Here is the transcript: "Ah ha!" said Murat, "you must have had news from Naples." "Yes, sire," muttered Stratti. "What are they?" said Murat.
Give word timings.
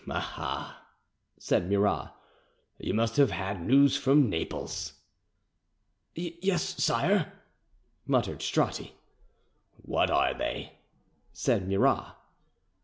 "Ah 0.09 0.19
ha!" 0.19 0.87
said 1.37 1.69
Murat, 1.69 2.11
"you 2.79 2.91
must 2.91 3.17
have 3.17 3.29
had 3.29 3.61
news 3.61 3.95
from 3.95 4.31
Naples." 4.31 4.93
"Yes, 6.15 6.83
sire," 6.83 7.31
muttered 8.07 8.39
Stratti. 8.39 8.93
"What 9.75 10.09
are 10.09 10.33
they?" 10.33 10.79
said 11.33 11.67
Murat. 11.69 12.15